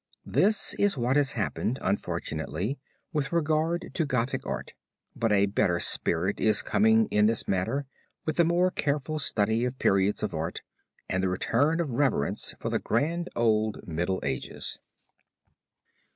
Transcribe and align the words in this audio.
This 0.25 0.73
is 0.79 0.97
what 0.97 1.15
has 1.15 1.33
happened 1.33 1.77
unfortunately 1.79 2.79
with 3.13 3.31
regard 3.31 3.91
to 3.93 4.03
Gothic 4.03 4.43
art, 4.47 4.73
but 5.15 5.31
a 5.31 5.45
better 5.45 5.79
spirit 5.79 6.39
is 6.39 6.63
coming 6.63 7.05
in 7.11 7.27
this 7.27 7.47
matter, 7.47 7.85
with 8.25 8.37
the 8.37 8.43
more 8.43 8.71
careful 8.71 9.19
study 9.19 9.63
of 9.63 9.77
periods 9.77 10.23
of 10.23 10.33
art 10.33 10.61
and 11.07 11.21
the 11.21 11.29
return 11.29 11.79
of 11.79 11.91
reverence 11.91 12.55
for 12.59 12.71
the 12.71 12.79
grand 12.79 13.29
old 13.35 13.87
Middle 13.87 14.19
Ages. 14.23 14.79